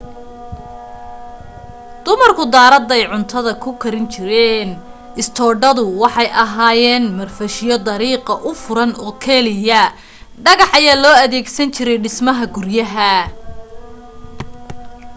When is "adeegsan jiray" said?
11.25-11.97